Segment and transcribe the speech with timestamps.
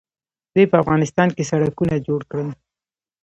[0.53, 2.49] دوی په افغانستان کې سړکونه جوړ کړل.